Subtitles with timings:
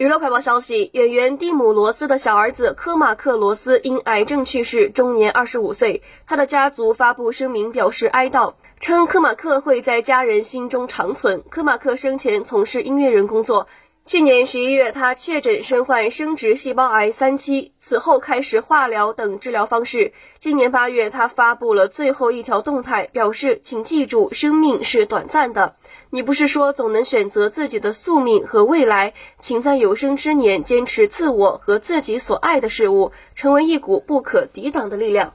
[0.00, 6.02] 娱乐快报消息：演员蒂姆·罗斯的小儿子科马克·罗斯因癌症去世，终年二十五岁。
[6.26, 11.44] 他的家族发布声明表示哀悼，称科马克会在家人心中长存。
[11.50, 13.68] 科马克生前从事音乐人工作。
[14.10, 20.12] 去年十一月，他确诊身患生殖细胞癌三期，此后开始化疗等治疗方式。
[20.40, 25.76] 今年八月，他发布了最后一条动态，表示：“请记住，生命是短暂的。
[26.10, 35.34] 你不是说总能选择自己的宿命和未来，请在有生之年坚持自我和自己所爱的事物，成为一股不可抵挡的力量。”